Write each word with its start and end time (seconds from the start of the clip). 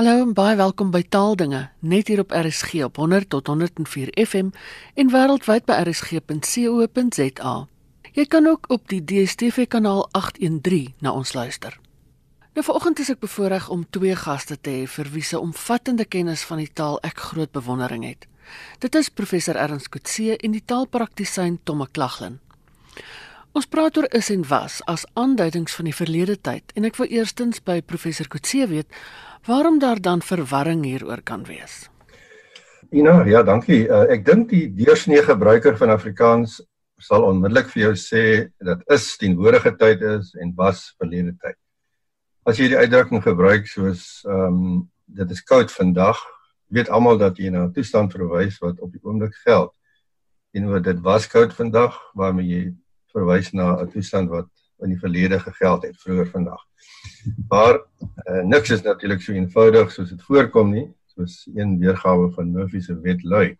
Hallo 0.00 0.22
en 0.22 0.30
baie 0.32 0.54
welkom 0.56 0.88
by 0.94 1.02
Taaldinge, 1.12 1.58
net 1.84 2.08
hier 2.08 2.22
op 2.22 2.30
RSG 2.32 2.78
op 2.86 2.96
100 2.96 3.26
tot 3.28 3.50
104 3.52 4.08
FM 4.16 4.48
en 4.96 5.10
wêreldwyd 5.12 5.66
by 5.68 5.76
rsg.co.za. 5.82 7.52
Jy 8.16 8.24
kan 8.32 8.48
ook 8.48 8.70
op 8.72 8.88
die 8.88 9.02
DStv 9.04 9.66
kanaal 9.68 10.06
813 10.16 10.94
na 11.04 11.12
ons 11.12 11.34
luister. 11.36 11.76
Nou 12.56 12.64
vanoggend 12.64 13.04
is 13.04 13.12
ek 13.12 13.20
bevoorreg 13.26 13.68
om 13.68 13.84
twee 13.92 14.16
gaste 14.16 14.56
te 14.56 14.72
hê 14.78 14.88
vir 14.88 15.12
wie 15.12 15.26
se 15.32 15.36
omvattende 15.36 16.08
kennis 16.08 16.48
van 16.48 16.64
die 16.64 16.72
taal 16.72 16.96
ek 17.04 17.20
groot 17.34 17.52
bewondering 17.52 18.08
het. 18.08 18.24
Dit 18.80 18.96
is 18.96 19.12
professor 19.12 19.60
Ernst 19.60 19.92
Kutse 19.92 20.40
en 20.40 20.56
die 20.56 20.64
taalpraktisyn 20.64 21.60
Tom 21.68 21.84
McLaughlin. 21.84 22.40
Ons 23.52 23.66
praat 23.66 23.96
oor 23.98 24.06
is 24.14 24.28
en 24.30 24.48
was 24.48 24.78
as 24.88 25.04
aanduidings 25.18 25.74
van 25.74 25.88
die 25.90 25.94
verlede 25.94 26.36
tyd 26.40 26.72
en 26.78 26.88
ek 26.88 26.96
wil 27.02 27.10
eerstens 27.10 27.60
by 27.60 27.82
professor 27.82 28.28
Kutse 28.30 28.64
weet 28.70 28.96
waarom 29.46 29.78
daar 29.78 30.00
dan 30.00 30.22
verwarring 30.22 30.84
hieroor 30.84 31.22
kan 31.22 31.44
wees. 31.44 31.88
Ina, 32.90 33.24
ja, 33.24 33.42
dankie. 33.42 33.86
Uh, 33.86 34.06
ek 34.10 34.24
dink 34.26 34.48
die 34.50 34.66
deursnee 34.74 35.22
gebruiker 35.22 35.76
van 35.78 35.92
Afrikaans 35.94 36.58
sal 37.00 37.24
onmiddellik 37.24 37.70
vir 37.72 37.82
jou 37.82 37.92
sê 37.96 38.24
dat 38.60 38.82
is 38.92 39.06
teenwoordige 39.20 39.72
tyd 39.80 40.02
is 40.02 40.34
en 40.42 40.52
was 40.56 40.90
verlede 41.00 41.32
tyd. 41.40 41.56
As 42.44 42.58
jy 42.60 42.70
die 42.72 42.80
uitdrukking 42.80 43.22
gebruik 43.24 43.68
soos 43.70 44.24
ehm 44.26 44.46
um, 44.48 44.88
dit 45.10 45.30
is 45.34 45.40
koud 45.42 45.72
vandag, 45.74 46.18
weet 46.70 46.90
almal 46.94 47.16
dat 47.18 47.38
jy 47.38 47.48
na 47.50 47.64
'n 47.66 47.72
toestand 47.74 48.12
verwys 48.14 48.60
wat 48.62 48.78
op 48.78 48.92
die 48.92 49.00
oomblik 49.02 49.34
geld. 49.42 49.72
En 50.54 50.70
wat 50.70 50.84
dit 50.84 51.00
was 51.00 51.26
koud 51.26 51.52
vandag, 51.54 51.98
waarmee 52.14 52.46
jy 52.46 52.62
verwys 53.12 53.50
na 53.52 53.82
'n 53.82 53.90
toestand 53.90 54.30
wat 54.30 54.50
in 54.82 54.94
die 54.94 54.98
verlede 54.98 55.40
gegeld 55.40 55.82
het 55.82 55.96
vroeër 56.02 56.28
vandag. 56.30 56.62
Maar 57.48 57.80
uh, 57.80 58.42
niks 58.42 58.70
is 58.70 58.82
natuurlik 58.82 59.22
so 59.22 59.32
eenvoudig 59.32 59.92
soos 59.92 60.10
dit 60.10 60.22
voorkom 60.22 60.70
nie, 60.72 60.86
soos 61.14 61.42
een 61.54 61.78
weergawe 61.78 62.30
van 62.36 62.52
Murphy 62.52 62.80
se 62.80 62.96
wet 63.00 63.24
lui. 63.24 63.56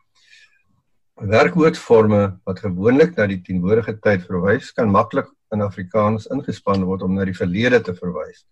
Werkwoordforme 1.20 2.38
wat 2.44 2.62
gewoonlik 2.64 3.16
na 3.16 3.26
die 3.28 3.40
teenwoordige 3.44 3.98
tyd 4.00 4.24
verwys, 4.24 4.72
kan 4.72 4.88
maklik 4.90 5.28
in 5.52 5.60
Afrikaans 5.60 6.28
ingespan 6.32 6.86
word 6.88 7.02
om 7.04 7.14
na 7.14 7.26
die 7.28 7.36
verlede 7.36 7.82
te 7.84 7.94
verwys. 7.94 8.46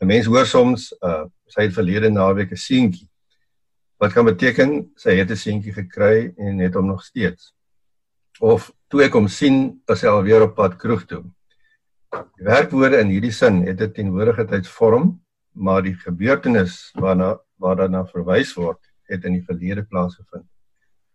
'n 0.00 0.06
Mens 0.06 0.26
hoor 0.26 0.46
soms 0.46 0.92
uh 1.04 1.26
sy 1.50 1.66
het 1.66 1.74
verlede 1.74 2.10
naweek 2.10 2.52
'n 2.52 2.56
seentjie. 2.56 3.08
Wat 3.98 4.12
kan 4.12 4.24
beteken 4.24 4.92
sy 4.96 5.16
het 5.18 5.30
'n 5.30 5.36
seentjie 5.36 5.72
gekry 5.72 6.32
en 6.36 6.58
het 6.58 6.74
hom 6.74 6.86
nog 6.86 7.02
steeds. 7.04 7.52
Of 8.40 8.72
toe 8.88 9.02
ek 9.04 9.12
hom 9.12 9.28
sien, 9.28 9.82
is 9.88 10.00
hy 10.02 10.08
alweer 10.08 10.42
op 10.42 10.54
pad 10.54 10.76
kroeg 10.76 11.04
toe. 11.04 11.24
Die 12.10 12.46
werkwoorde 12.46 12.98
in 13.04 13.10
hierdie 13.12 13.34
sin 13.34 13.60
het 13.66 13.80
'n 13.80 13.92
teenwoordigheidsvorm, 13.94 15.04
maar 15.52 15.82
die 15.82 15.94
gebeurtenis 15.94 16.90
waarna 16.94 17.38
waar 17.56 17.76
daarna 17.76 18.04
verwys 18.06 18.54
word, 18.54 18.80
het 19.06 19.24
in 19.24 19.32
die 19.32 19.44
verlede 19.44 19.84
plaasgevind. 19.84 20.46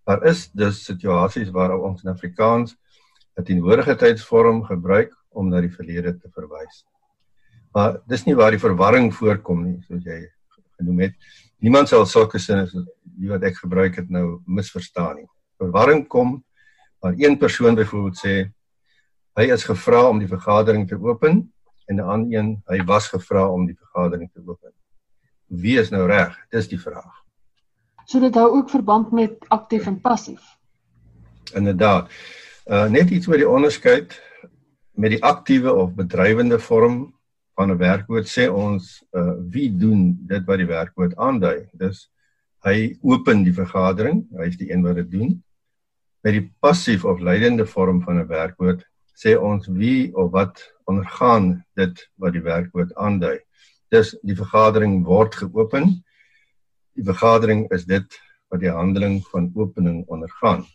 Daar 0.05 0.23
is 0.23 0.51
dus 0.51 0.83
situasies 0.85 1.49
waar 1.49 1.73
ons 1.77 2.03
in 2.03 2.11
Afrikaans 2.11 2.77
'n 3.37 3.43
teenwoordigheidsvorm 3.43 4.63
gebruik 4.63 5.11
om 5.29 5.49
na 5.49 5.61
die 5.61 5.75
verlede 5.75 6.17
te 6.17 6.29
verwys. 6.31 6.85
Maar 7.73 7.99
dis 8.07 8.25
nie 8.25 8.35
waar 8.35 8.51
die 8.51 8.59
verwarring 8.59 9.13
voorkom 9.13 9.63
nie, 9.63 9.81
soos 9.87 10.03
jy 10.03 10.31
genoem 10.77 10.99
het. 10.99 11.13
Niemand 11.59 11.89
sal 11.89 12.05
sulke 12.05 12.39
sinne 12.39 12.69
wat 13.27 13.43
ek 13.43 13.57
gebruik 13.57 13.95
het 13.95 14.09
nou 14.09 14.41
misverstaan 14.45 15.15
nie. 15.15 15.27
Verwarring 15.57 16.07
kom 16.07 16.43
waar 16.99 17.13
een 17.17 17.37
persoon 17.37 17.75
byvoorbeeld 17.75 18.17
sê 18.17 18.51
hy 19.35 19.49
is 19.51 19.65
gevra 19.67 20.05
om 20.09 20.19
die 20.19 20.31
vergadering 20.31 20.87
te 20.87 20.95
open 20.95 21.43
en 21.87 21.95
'n 21.95 21.99
ander 21.99 22.39
een 22.39 22.63
hy 22.67 22.83
was 22.83 23.07
gevra 23.07 23.49
om 23.51 23.65
die 23.65 23.75
vergadering 23.75 24.31
te 24.31 24.41
open. 24.45 24.71
Wie 25.47 25.79
is 25.79 25.89
nou 25.89 26.07
reg? 26.07 26.37
Dis 26.49 26.67
die 26.67 26.79
vraag. 26.79 27.13
So 28.05 28.19
dit 28.19 28.35
hou 28.35 28.49
ook 28.57 28.69
verband 28.69 29.11
met 29.11 29.45
aktief 29.47 29.85
en 29.85 30.01
passief. 30.01 30.41
Inderdaad. 31.53 32.09
Uh 32.65 32.87
net 32.89 33.09
iets 33.09 33.27
oor 33.27 33.37
die 33.37 33.49
onderskeid 33.49 34.21
met 34.91 35.11
die 35.11 35.23
aktiewe 35.23 35.73
of 35.73 35.93
bedrywende 35.93 36.59
vorm 36.59 37.13
van 37.55 37.71
'n 37.71 37.77
werkwoord 37.77 38.27
sê 38.27 38.47
ons 38.49 39.03
uh 39.11 39.35
wie 39.49 39.77
doen 39.77 40.17
dit 40.27 40.45
wat 40.45 40.57
die 40.57 40.71
werkwoord 40.71 41.15
aandui. 41.15 41.69
Dis 41.73 42.11
hy 42.65 42.97
open 43.01 43.43
die 43.43 43.53
vergadering, 43.53 44.25
hy 44.37 44.47
is 44.47 44.57
die 44.57 44.71
een 44.71 44.81
wat 44.81 44.95
dit 44.95 45.11
doen. 45.11 45.43
Met 46.23 46.33
die 46.33 46.51
passief 46.59 47.05
of 47.05 47.19
leidende 47.19 47.65
vorm 47.65 48.01
van 48.01 48.19
'n 48.19 48.27
werkwoord 48.27 48.85
sê 49.15 49.35
ons 49.39 49.67
wie 49.67 50.11
of 50.15 50.31
wat 50.31 50.61
ondergaan 50.91 51.63
dit 51.79 52.01
wat 52.21 52.35
die 52.35 52.43
werkwoord 52.43 52.93
aandui. 52.95 53.39
Dus 53.93 54.13
die 54.21 54.35
vergadering 54.35 55.03
word 55.07 55.35
geopen. 55.39 56.03
Die 56.95 57.05
vergadering 57.05 57.65
is 57.75 57.85
dit 57.87 58.19
wat 58.51 58.61
die 58.61 58.71
handeling 58.71 59.21
van 59.31 59.51
opening 59.55 60.03
ondergaan. 60.11 60.65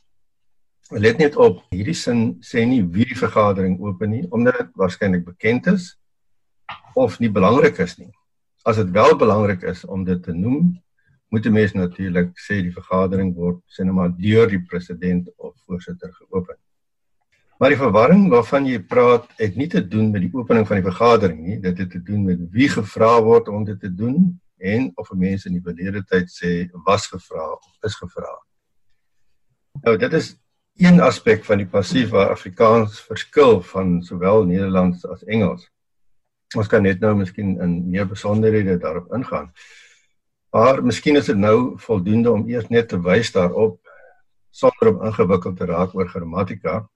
Let 0.91 1.21
net 1.23 1.37
op, 1.37 1.61
hierdie 1.71 1.95
sin 1.95 2.41
sê 2.43 2.65
nie 2.67 2.83
wie 2.83 3.06
die 3.06 3.19
vergadering 3.19 3.78
open 3.78 4.11
nie 4.11 4.25
omdat 4.34 4.59
dit 4.59 4.72
waarskynlik 4.81 5.22
bekend 5.28 5.69
is 5.71 5.93
of 6.99 7.21
nie 7.21 7.31
belangrik 7.31 7.78
is 7.78 7.97
nie. 7.99 8.11
As 8.67 8.81
dit 8.81 8.91
wel 8.91 9.15
belangrik 9.17 9.62
is 9.62 9.84
om 9.84 10.03
dit 10.05 10.22
te 10.22 10.34
noem, 10.34 10.75
moet 11.31 11.47
'n 11.47 11.53
mens 11.53 11.72
natuurlik 11.72 12.33
sê 12.39 12.62
die 12.62 12.75
vergadering 12.75 13.34
word 13.34 13.62
sê 13.71 13.84
net 13.84 13.95
maar 13.95 14.11
deur 14.11 14.49
die 14.49 14.65
president 14.67 15.31
of 15.37 15.55
voorsitter 15.67 16.12
geopen. 16.12 16.57
Maar 17.60 17.75
die 17.75 17.76
verwarring 17.76 18.22
waarvan 18.32 18.65
jy 18.65 18.78
praat, 18.88 19.26
het 19.37 19.56
nie 19.60 19.66
te 19.69 19.82
doen 19.84 20.06
met 20.09 20.22
die 20.25 20.31
opening 20.32 20.65
van 20.65 20.78
die 20.78 20.84
vergadering 20.87 21.41
nie, 21.44 21.59
dit 21.60 21.78
het 21.82 21.91
te 21.93 21.98
doen 22.03 22.22
met 22.25 22.38
wie 22.54 22.69
gevra 22.72 23.19
word 23.21 23.50
om 23.53 23.66
dit 23.69 23.76
te 23.81 23.91
doen 23.93 24.31
en 24.56 24.87
of 24.97 25.10
mense 25.12 25.48
in 25.48 25.59
die 25.59 25.65
verlede 25.65 26.00
tyd 26.09 26.31
sê 26.32 26.53
was 26.87 27.04
gevra 27.12 27.50
of 27.53 27.84
is 27.84 27.98
gevra. 28.00 28.31
Nou 29.84 29.93
dit 30.00 30.16
is 30.16 30.31
een 30.81 31.04
aspek 31.04 31.44
van 31.44 31.60
die 31.60 31.69
passief 31.69 32.15
waar 32.15 32.32
Afrikaans 32.32 33.03
verskil 33.04 33.60
van 33.75 33.98
sowel 34.09 34.48
Nederlands 34.48 35.04
as 35.04 35.27
Engels. 35.28 35.66
Ons 36.56 36.71
kan 36.72 36.82
net 36.88 37.04
nou 37.04 37.12
miskien 37.19 37.59
in 37.60 37.75
meer 37.91 38.09
besonderhede 38.09 38.78
daarop 38.81 39.12
ingaan. 39.12 39.50
Maar 40.56 40.81
miskien 40.81 41.21
is 41.21 41.28
dit 41.28 41.37
nou 41.37 41.77
voldoende 41.77 42.32
om 42.32 42.48
eers 42.48 42.72
net 42.72 42.88
te 42.88 43.03
wys 43.04 43.34
daarop 43.37 43.77
sonder 44.50 44.94
om 44.94 45.04
ingewikkeld 45.10 45.60
te 45.60 45.69
raak 45.69 45.92
oor 45.94 46.09
grammatika 46.09 46.87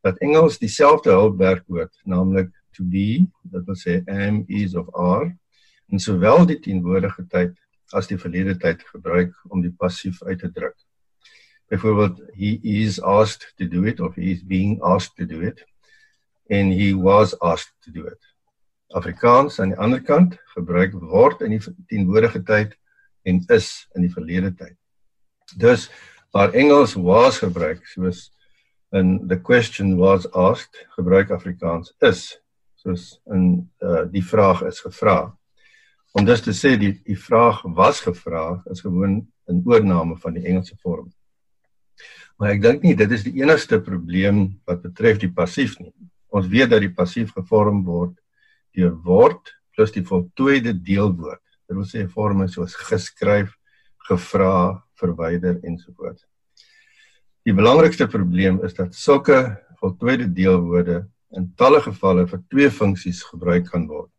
dat 0.00 0.18
Engels 0.18 0.58
dieselfde 0.58 1.10
hulpwerkwoord, 1.10 2.00
naamlik 2.04 2.50
to 2.76 2.84
be, 2.84 3.26
dit 3.52 3.66
wil 3.66 3.76
sê 3.76 4.00
am, 4.08 4.44
is 4.48 4.74
of 4.74 4.88
are, 4.96 5.32
in 5.90 6.00
sowel 6.00 6.46
die 6.46 6.58
teenwoordige 6.62 7.26
tyd 7.28 7.56
as 7.96 8.08
die 8.08 8.18
verlede 8.18 8.54
tyd 8.62 8.82
gebruik 8.92 9.34
om 9.50 9.62
die 9.64 9.72
passief 9.76 10.22
uit 10.22 10.38
te 10.40 10.50
druk. 10.54 10.76
Byvoorbeeld 11.70 12.22
he 12.34 12.56
is 12.62 13.00
asked 13.02 13.52
to 13.58 13.66
do 13.66 13.84
it 13.86 14.00
of 14.00 14.14
he 14.14 14.32
is 14.32 14.42
being 14.46 14.78
asked 14.82 15.16
to 15.18 15.26
do 15.26 15.42
it 15.46 15.64
and 16.50 16.74
he 16.74 16.92
was 16.94 17.34
asked 17.40 17.74
to 17.84 17.92
do 17.94 18.06
it. 18.06 18.18
Afrikaans 18.94 19.60
aan 19.60 19.74
die 19.74 19.78
ander 19.78 20.02
kant 20.02 20.34
gebruik 20.56 20.96
word 20.98 21.42
in 21.46 21.54
die 21.54 21.62
teenwoordige 21.90 22.42
tyd 22.46 22.74
en 23.26 23.42
is 23.54 23.86
in 23.94 24.06
die 24.06 24.14
verlede 24.14 24.50
tyd. 24.54 24.74
Dus 25.58 25.88
waar 26.34 26.54
Engels 26.54 26.96
was 26.98 27.38
gebruik 27.42 27.84
soos 27.90 28.30
in 28.92 29.28
the 29.28 29.36
question 29.36 29.96
was 29.96 30.26
asked 30.34 30.86
gebruik 30.96 31.30
Afrikaans 31.30 31.92
is 32.00 32.40
soos 32.80 33.20
in 33.30 33.68
uh, 33.84 34.06
die 34.10 34.24
vraag 34.24 34.62
is 34.66 34.80
gevra. 34.80 35.30
Om 36.16 36.24
dus 36.26 36.42
te 36.42 36.54
sê 36.56 36.74
die 36.80 36.94
die 37.06 37.18
vraag 37.18 37.62
was 37.76 38.00
gevra 38.00 38.62
is 38.72 38.80
gewoon 38.80 39.26
'n 39.48 39.62
oorname 39.64 40.16
van 40.16 40.34
die 40.34 40.46
Engelse 40.46 40.76
vorm. 40.82 41.12
Maar 42.38 42.50
ek 42.50 42.62
dink 42.62 42.82
nie 42.82 42.94
dit 42.96 43.10
is 43.12 43.22
die 43.22 43.42
enigste 43.42 43.80
probleem 43.80 44.60
wat 44.64 44.82
betref 44.82 45.18
die 45.18 45.32
passief 45.32 45.78
nie. 45.78 45.92
Ons 46.28 46.48
weet 46.48 46.70
dat 46.70 46.80
die 46.80 46.94
passief 46.94 47.32
gevorm 47.36 47.84
word 47.84 48.16
deur 48.72 48.94
word 49.04 49.54
plus 49.74 49.92
die 49.92 50.04
voltooide 50.04 50.72
deelwoord. 50.72 51.42
Dit 51.68 51.76
wil 51.76 51.86
sê 51.86 52.08
vorme 52.08 52.48
soos 52.48 52.74
geskryf, 52.74 53.54
gevra, 54.08 54.82
verwyder 54.98 55.60
ensovoorts. 55.62 56.29
Die 57.48 57.54
belangrikste 57.56 58.04
probleem 58.06 58.58
is 58.66 58.74
dat 58.76 58.94
sulke 58.94 59.36
voltooide 59.80 60.26
deelwoorde 60.28 61.06
in 61.32 61.46
talle 61.56 61.78
gevalle 61.80 62.26
vir 62.28 62.42
twee 62.52 62.68
funksies 62.70 63.22
gebruik 63.30 63.70
kan 63.70 63.86
word, 63.88 64.10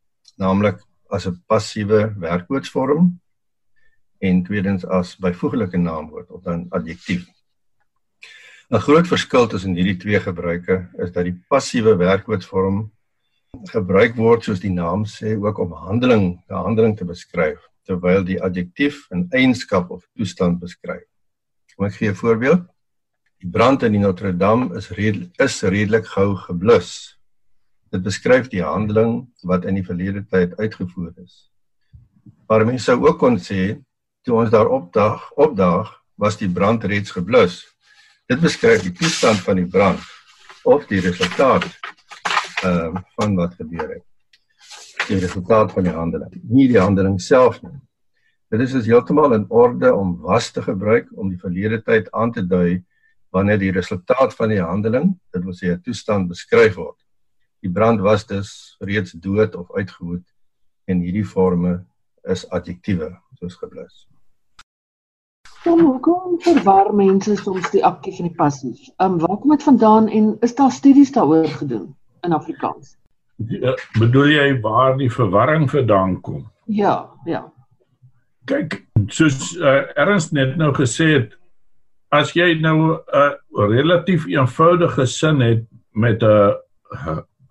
naamlik 0.42 0.80
as 1.14 1.28
'n 1.28 1.38
passiewe 1.46 2.16
werkwoordsvorm 2.18 3.12
en 4.22 4.44
tweedens 4.44 4.86
as 4.86 5.14
byvoeglike 5.22 5.78
naamwoord 5.78 6.32
of 6.32 6.42
dan 6.42 6.66
adjektief. 6.70 7.28
'n 8.72 8.80
Groot 8.80 9.08
verskil 9.08 9.48
tussen 9.48 9.76
hierdie 9.76 9.98
twee 9.98 10.20
gebruike 10.20 10.90
is 10.98 11.12
dat 11.12 11.26
die 11.26 11.38
passiewe 11.48 11.96
werkwoordsvorm 11.98 12.92
gebruik 13.70 14.16
word 14.16 14.44
soos 14.44 14.60
die 14.60 14.74
naam 14.74 15.06
sê 15.06 15.38
ook 15.38 15.60
om 15.60 15.72
handeling, 15.74 16.42
'n 16.50 16.64
handeling 16.66 16.98
te 16.98 17.06
beskryf, 17.06 17.60
terwyl 17.86 18.24
die 18.24 18.42
adjektief 18.42 19.06
'n 19.12 19.28
eienskap 19.30 19.92
of 19.92 20.08
toestand 20.16 20.60
beskryf. 20.60 21.06
Kom 21.76 21.86
ek 21.86 21.94
gee 21.94 22.10
'n 22.10 22.16
voorbeeld. 22.16 22.71
Die 23.42 23.50
brand 23.50 23.82
in 23.82 23.96
die 23.96 24.00
Notre 24.00 24.30
Dame 24.38 24.76
is 24.78 24.92
redelik 24.94 25.40
is 25.42 25.56
redelik 25.66 26.06
gou 26.06 26.36
geblus. 26.38 26.90
Dit 27.90 28.04
beskryf 28.06 28.52
die 28.52 28.62
handeling 28.62 29.24
wat 29.50 29.66
in 29.66 29.80
die 29.80 29.86
verlede 29.86 30.22
tyd 30.30 30.54
uitgevoer 30.60 31.16
is. 31.24 31.48
Maar 32.46 32.68
mense 32.70 32.86
sou 32.92 33.00
ook 33.02 33.18
kon 33.18 33.40
sê 33.42 33.80
toe 34.22 34.36
ons 34.44 34.52
daar 34.54 34.70
opdag, 34.70 35.24
opdag 35.42 35.90
was 36.22 36.38
die 36.38 36.50
brand 36.54 36.86
reeds 36.86 37.16
geblus. 37.16 37.64
Dit 38.30 38.44
beskryf 38.46 38.86
die 38.86 38.94
toestand 38.94 39.42
van 39.42 39.58
die 39.58 39.66
brand 39.66 40.06
of 40.62 40.86
die 40.92 41.02
resultaat 41.02 41.66
ehm 42.62 42.94
uh, 42.94 43.04
van 43.18 43.36
wat 43.42 43.58
gebeur 43.58 43.90
het. 43.96 44.06
Die 45.08 45.18
resultaat 45.18 45.74
van 45.74 45.90
die 45.90 45.96
handeling, 45.98 46.38
nie 46.46 46.68
die 46.70 46.78
handeling 46.78 47.18
self 47.18 47.58
nie. 47.66 47.74
Dit 48.54 48.68
is 48.68 48.78
dus 48.78 48.86
heeltemal 48.86 49.34
in 49.34 49.50
orde 49.50 49.90
om 49.96 50.20
was 50.22 50.52
te 50.54 50.62
gebruik 50.62 51.10
om 51.18 51.34
die 51.34 51.42
verlede 51.42 51.82
tyd 51.82 52.14
aan 52.14 52.38
te 52.38 52.46
dui 52.46 52.84
wanneer 53.32 53.60
die 53.60 53.72
resultaat 53.72 54.36
van 54.36 54.52
die 54.52 54.62
handeling, 54.62 55.14
dit 55.32 55.44
wil 55.44 55.56
sê 55.56 55.72
'n 55.72 55.82
toestand 55.82 56.28
beskryf 56.28 56.76
word. 56.76 57.00
Die 57.62 57.72
brand 57.72 58.00
was 58.02 58.26
dus 58.26 58.76
reeds 58.80 59.12
dood 59.12 59.56
of 59.56 59.72
uitgewoed 59.72 60.26
en 60.86 61.00
hierdie 61.00 61.26
forme 61.26 61.86
is 62.24 62.50
adjektiewe 62.50 63.12
soos 63.40 63.56
geblus. 63.56 64.08
Kom, 65.64 65.80
hoekom 65.80 66.40
verwar 66.42 66.90
mense 66.94 67.36
soms 67.38 67.70
die 67.70 67.84
aktief 67.86 68.18
en 68.20 68.30
die 68.30 68.36
passief? 68.36 68.80
Ehm 68.98 69.14
um, 69.14 69.20
waar 69.20 69.38
kom 69.38 69.54
dit 69.54 69.64
vandaan 69.64 70.08
en 70.10 70.38
is 70.42 70.56
daar 70.56 70.72
studies 70.72 71.12
daaroor 71.12 71.48
gedoen 71.48 71.96
in 72.22 72.34
Afrikaans? 72.34 72.98
Ja, 73.48 73.76
bedoel 74.00 74.34
jy 74.34 74.48
waar 74.62 74.98
die 74.98 75.12
verwarring 75.12 75.70
vandaan 75.70 76.22
kom? 76.22 76.52
Ja, 76.66 77.10
ja. 77.26 77.46
Kyk, 78.46 78.82
soos 79.08 79.54
uh, 79.58 79.86
Ernst 79.98 80.32
net 80.32 80.58
nou 80.58 80.74
gesê 80.74 81.08
het, 81.14 81.38
as 82.12 82.34
jy 82.36 82.54
nou 82.60 83.00
'n 83.00 83.70
relatief 83.72 84.26
eenvoudige 84.28 85.06
sin 85.06 85.40
het 85.42 85.64
met 85.94 86.24
'n 86.24 86.56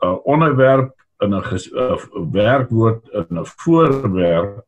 'n 0.02 0.20
onderwerp 0.24 0.92
in 1.20 1.34
'n 1.34 2.30
werkwoord 2.32 3.08
in 3.12 3.38
'n 3.38 3.44
voorwerp 3.44 4.64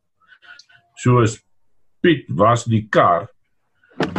soos 0.96 1.40
Piet 2.02 2.26
was 2.28 2.64
die 2.64 2.88
kar. 2.90 3.30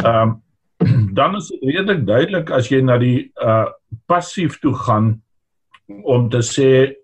Ehm 0.04 0.28
um, 0.28 0.42
dan 1.18 1.36
is 1.36 1.48
dit 1.48 1.62
redelik 1.62 2.06
duidelik 2.06 2.50
as 2.50 2.68
jy 2.68 2.80
na 2.80 2.98
die 2.98 3.32
uh 3.36 3.68
passief 4.06 4.58
toe 4.58 4.74
gaan 4.74 5.22
om 6.02 6.28
te 6.28 6.40
sê 6.42 6.96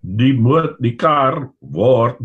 die 0.00 0.34
moord 0.34 0.76
die 0.78 0.96
kar 0.96 1.50
word 1.60 2.18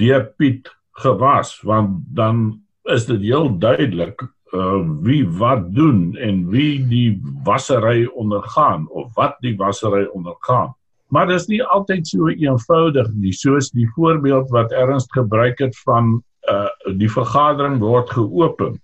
deur 0.00 0.24
Piet 0.38 0.70
gewas 1.02 1.60
want 1.62 2.04
dan 2.14 2.62
is 2.84 3.06
dit 3.06 3.20
heel 3.20 3.58
duidelik 3.58 4.22
uh 4.52 4.82
wie 5.04 5.24
wat 5.38 5.74
doen 5.74 6.16
en 6.20 6.44
wie 6.52 6.84
die 6.88 7.20
wassery 7.44 8.04
ondergaan 8.06 8.88
of 8.90 9.10
wat 9.16 9.36
die 9.40 9.56
wassery 9.56 10.04
ondergaan. 10.12 10.74
Maar 11.08 11.26
dit 11.26 11.40
is 11.40 11.46
nie 11.48 11.62
altyd 11.64 12.06
so 12.08 12.28
eenvoudig 12.28 13.08
nie, 13.14 13.32
soos 13.32 13.70
die 13.70 13.88
voorbeeld 13.96 14.50
wat 14.50 14.72
Ernst 14.72 15.12
gebruik 15.12 15.58
het 15.58 15.76
van 15.84 16.20
uh 16.50 16.68
die 16.98 17.10
vergadering 17.10 17.80
word 17.80 18.10
geopen. 18.10 18.80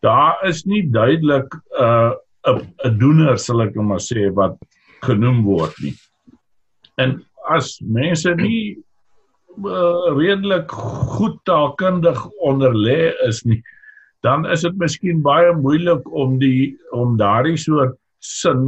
Daar 0.00 0.40
is 0.48 0.64
nie 0.64 0.84
duidelik 0.90 1.54
'n 1.54 1.82
uh, 1.82 2.12
'n 2.84 2.98
doener 2.98 3.38
sal 3.38 3.62
ek 3.62 3.74
maar 3.74 4.00
sê 4.00 4.30
wat 4.34 4.56
genoem 5.02 5.44
word 5.44 5.74
nie. 5.82 5.94
En 6.96 7.18
as 7.48 7.80
mense 7.80 8.34
nie 8.34 8.76
uh, 9.64 10.12
redelik 10.16 10.70
goed 11.16 11.38
taalkundig 11.44 12.20
onderlê 12.40 13.12
is 13.26 13.42
nie, 13.44 13.62
dan 14.26 14.46
is 14.50 14.66
dit 14.66 14.76
miskien 14.82 15.22
baie 15.22 15.54
moeilik 15.62 16.06
om 16.10 16.38
die 16.42 16.74
om 16.90 17.16
daardie 17.20 17.56
soort 17.60 17.94
sin 18.18 18.62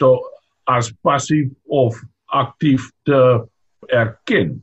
te 0.00 0.10
as 0.70 0.92
passief 1.04 1.50
of 1.68 1.98
aktief 2.32 2.90
te 3.08 3.22
erken. 3.92 4.60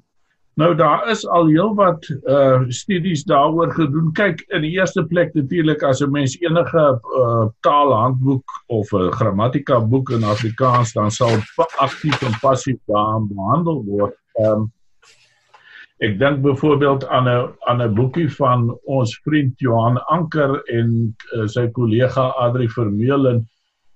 Nou 0.59 0.73
daar 0.75 1.05
is 1.11 1.21
al 1.27 1.47
heelwat 1.47 2.07
uh 2.27 2.65
studies 2.67 3.23
daaroor 3.23 3.71
gedoen. 3.71 4.09
Kyk, 4.17 4.41
in 4.55 4.65
die 4.65 4.73
eerste 4.75 5.05
plek 5.07 5.31
natuurlik 5.37 5.83
as 5.87 6.01
'n 6.03 6.11
mens 6.11 6.35
enige 6.41 6.85
uh 7.19 7.45
taalhandboek 7.67 8.57
of 8.67 8.91
'n 8.91 9.11
grammatika 9.11 9.79
boek 9.79 10.09
in 10.09 10.23
Afrikaans 10.23 10.93
dan 10.93 11.11
sal 11.11 11.37
aktief 11.77 12.21
en 12.21 12.35
passief 12.41 12.79
daarin 12.87 13.29
behandel 13.31 13.83
word. 13.85 14.15
Um 14.33 14.71
ek 15.99 16.19
dink 16.19 16.41
byvoorbeeld 16.41 17.07
aan 17.07 17.27
'n 17.27 17.53
aan 17.67 17.81
'n 17.81 17.93
boekie 17.95 18.29
van 18.35 18.77
ons 18.83 19.19
vriend 19.23 19.59
Johan 19.59 19.97
Anker 20.07 20.61
en 20.65 21.15
uh, 21.35 21.47
sy 21.47 21.67
kollega 21.67 22.29
Adri 22.39 22.69
Vermeulen 22.69 23.47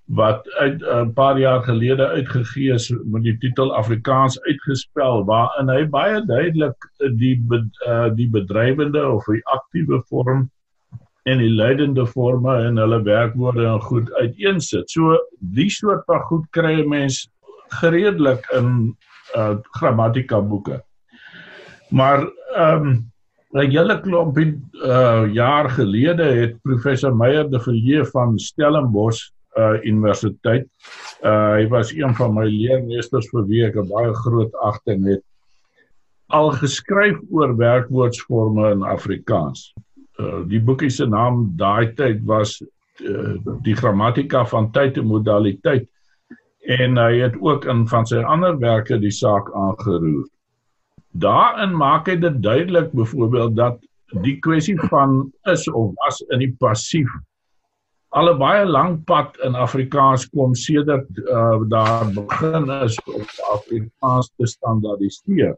wat 0.05 0.49
uit 0.59 0.83
eh, 0.83 1.01
'n 1.01 1.13
paar 1.13 1.39
jaar 1.39 1.63
gelede 1.63 2.07
uitgegee 2.07 2.73
is 2.73 2.93
met 3.03 3.23
die 3.23 3.37
titel 3.37 3.75
Afrikaans 3.75 4.41
uitgespel 4.41 5.25
waarin 5.25 5.69
hy 5.69 5.85
baie 5.85 6.25
duidelik 6.25 6.75
die 7.17 7.39
uh, 7.87 8.09
die 8.15 8.29
bedrywende 8.29 9.07
of 9.07 9.25
die 9.25 9.45
aktiewe 9.45 10.01
vorm 10.09 10.49
en 11.23 11.37
die 11.37 11.49
leidende 11.49 12.05
forme 12.07 12.65
in 12.67 12.77
hulle 12.77 13.01
werkwoorde 13.03 13.65
en 13.65 13.81
goed 13.81 14.11
uiteensit. 14.13 14.89
So 14.89 15.17
die 15.39 15.69
soort 15.69 16.03
van 16.05 16.19
goed 16.19 16.49
kry 16.51 16.81
'n 16.81 16.89
mens 16.89 17.29
gereedelik 17.79 18.45
in 18.51 18.97
uh, 19.35 19.55
grammatika 19.71 20.41
boeke. 20.41 20.83
Maar 21.93 22.25
ehm 22.55 22.87
um, 22.87 23.11
'n 23.53 23.69
hele 23.69 23.99
klompie 24.01 24.61
uh, 24.71 25.29
jaar 25.33 25.69
gelede 25.69 26.23
het 26.23 26.61
professor 26.61 27.15
Meyer 27.15 27.49
de 27.49 27.59
Villiers 27.59 28.09
van 28.09 28.39
Stellenbosch 28.39 29.29
uh 29.57 29.77
universiteit. 29.85 30.65
Uh 31.21 31.53
hy 31.53 31.67
was 31.69 31.93
een 31.93 32.15
van 32.15 32.33
my 32.33 32.47
leermeesters 32.49 33.29
vir 33.29 33.45
wie 33.45 33.61
ek 33.67 33.77
baie 33.91 34.13
groot 34.23 34.55
agting 34.65 35.05
het. 35.05 35.21
Al 36.33 36.49
geskryf 36.57 37.19
oor 37.29 37.53
werkwoordsforme 37.57 38.71
in 38.71 38.83
Afrikaans. 38.83 39.73
Uh 40.17 40.41
die 40.49 40.61
boekie 40.61 40.89
se 40.89 41.05
naam 41.05 41.53
daai 41.57 41.93
tyd 41.93 42.25
was 42.25 42.57
uh, 43.05 43.37
die 43.61 43.75
grammatika 43.75 44.45
van 44.45 44.71
tyd 44.71 44.97
en 44.97 45.05
modaliteit 45.05 45.89
en 46.65 46.97
hy 46.97 47.19
het 47.19 47.37
ook 47.37 47.65
in 47.65 47.87
van 47.87 48.05
sy 48.05 48.23
ander 48.23 48.57
werke 48.57 48.97
die 48.97 49.13
saak 49.13 49.53
aangeroer. 49.53 50.25
Daarin 51.13 51.75
maak 51.77 52.07
hy 52.09 52.15
dit 52.17 52.41
duidelik 52.41 52.91
byvoorbeeld 52.91 53.55
dat 53.55 53.77
die 54.25 54.39
kwessie 54.39 54.77
van 54.89 55.31
is 55.49 55.67
of 55.69 55.93
was 56.01 56.21
in 56.33 56.39
die 56.39 56.53
passief 56.59 57.09
al 58.13 58.29
'n 58.29 58.37
baie 58.37 58.65
lang 58.65 59.03
pad 59.09 59.37
in 59.45 59.55
Afrikaans 59.57 60.27
kom 60.29 60.53
sedert 60.55 61.09
uh, 61.17 61.61
daar 61.69 62.05
begin 62.13 62.69
is 62.85 62.97
om 63.09 63.25
Afrikaans 63.53 64.29
te 64.37 64.45
standaardiseer. 64.47 65.55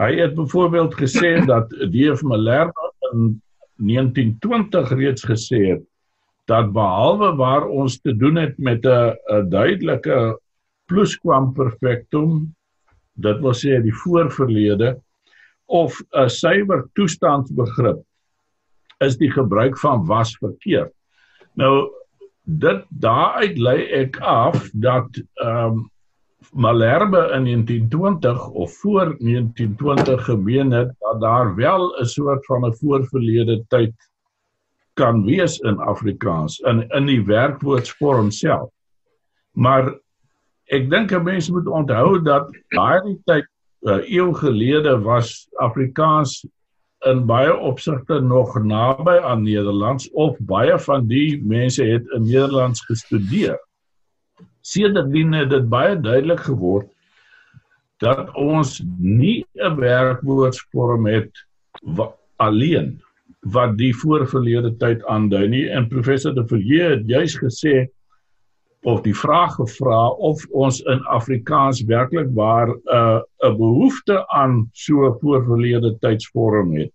Hy 0.00 0.10
het 0.20 0.34
byvoorbeeld 0.36 0.94
gesê 1.00 1.32
dat 1.48 1.72
D.F. 1.92 2.22
Malherbe 2.22 2.92
in 3.12 3.40
1920 3.76 4.92
reeds 5.00 5.24
gesê 5.24 5.62
het 5.72 5.84
dat 6.50 6.72
behalwe 6.76 7.32
waar 7.36 7.68
ons 7.68 8.00
te 8.00 8.12
doen 8.16 8.36
het 8.36 8.58
met 8.58 8.84
'n 8.84 9.48
duidelike 9.48 10.38
pluskwamperfektum, 10.86 12.52
dit 13.12 13.40
wil 13.40 13.54
sê 13.54 13.80
die 13.82 13.94
voorverlede 14.04 14.96
of 15.66 16.00
'n 16.12 16.28
suiwer 16.28 16.88
toestandsbegrip 16.94 18.02
is 19.00 19.16
die 19.16 19.30
gebruik 19.30 19.78
van 19.78 20.06
was 20.06 20.36
verkeerd. 20.36 20.92
Nou 21.54 21.90
dit 22.42 22.84
daaruit 22.88 23.58
lei 23.58 23.82
ek 24.02 24.18
af 24.20 24.70
dat 24.72 25.08
ehm 25.34 25.72
um, 25.72 25.90
Malherbe 26.50 27.30
in 27.32 27.44
1920 27.44 28.48
of 28.48 28.72
voor 28.76 29.16
1920 29.18 30.24
gemeen 30.24 30.70
het 30.70 30.90
dat 30.98 31.20
daar 31.20 31.54
wel 31.54 32.00
'n 32.00 32.04
soort 32.04 32.46
van 32.46 32.66
'n 32.66 32.74
voorverlede 32.74 33.64
tyd 33.68 33.94
kan 34.92 35.24
wees 35.24 35.58
in 35.58 35.78
Afrikaans 35.78 36.58
in 36.58 36.88
in 36.88 37.06
die 37.06 37.24
werkwoordsvorm 37.24 38.30
self. 38.30 38.70
Maar 39.50 40.00
ek 40.72 40.88
dink 40.90 41.12
'n 41.12 41.24
mens 41.24 41.50
moet 41.50 41.66
onthou 41.68 42.22
dat 42.22 42.48
daardie 42.72 43.18
tyd 43.28 43.46
uh, 43.84 44.00
eeu 44.08 44.32
gelede 44.32 44.96
was 45.04 45.48
Afrikaans 45.60 46.46
in 47.10 47.26
baie 47.26 47.52
opsigte 47.56 48.20
nog 48.20 48.54
naby 48.62 49.18
aan 49.26 49.42
Nederlands 49.42 50.08
of 50.10 50.38
baie 50.38 50.78
van 50.78 51.06
die 51.10 51.42
mense 51.44 51.84
het 51.84 52.06
in 52.14 52.22
Nederlands 52.22 52.84
gestudeer. 52.86 53.58
Sedertdien 54.62 55.32
het 55.34 55.50
dit 55.50 55.68
baie 55.68 55.98
duidelik 56.00 56.40
geword 56.46 56.88
dat 57.98 58.30
ons 58.34 58.82
nie 58.98 59.44
'n 59.54 59.76
werkwoordsvorm 59.76 61.06
het 61.06 61.32
wat 61.82 62.16
alleen 62.36 63.02
wat 63.40 63.76
die 63.78 63.92
voorverlede 63.94 64.76
tyd 64.78 65.04
aandui 65.10 65.48
nie 65.48 65.66
en 65.70 65.88
professor 65.88 66.34
de 66.34 66.46
Villiers 66.46 66.94
het 66.94 67.08
juis 67.08 67.34
gesê 67.38 67.88
of 68.82 69.02
die 69.02 69.14
vraag 69.14 69.54
gevra 69.54 70.08
of 70.08 70.42
ons 70.50 70.80
in 70.90 71.02
Afrikaans 71.14 71.84
werklik 71.86 72.30
waar 72.34 72.68
'n 72.68 72.80
uh, 72.94 73.20
'n 73.46 73.56
behoefte 73.56 74.26
aan 74.28 74.68
so 74.72 75.12
voorverlede 75.20 75.98
tydsvorm 75.98 76.74
het. 76.76 76.92